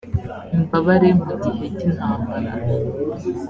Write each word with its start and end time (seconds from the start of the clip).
imbabare 0.59 1.09
mu 1.19 1.33
gihe 1.41 1.65
cy 1.75 1.83
intambara 1.87 2.51